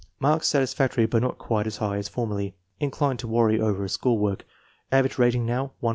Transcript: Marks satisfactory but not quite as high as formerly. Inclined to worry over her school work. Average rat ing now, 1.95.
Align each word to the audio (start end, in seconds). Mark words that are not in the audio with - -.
Marks 0.19 0.47
satisfactory 0.47 1.05
but 1.05 1.21
not 1.21 1.37
quite 1.37 1.67
as 1.67 1.77
high 1.77 1.97
as 1.97 2.09
formerly. 2.09 2.55
Inclined 2.79 3.19
to 3.19 3.27
worry 3.27 3.61
over 3.61 3.83
her 3.83 3.87
school 3.87 4.17
work. 4.17 4.47
Average 4.91 5.19
rat 5.19 5.35
ing 5.35 5.45
now, 5.45 5.73
1.95. 5.83 5.89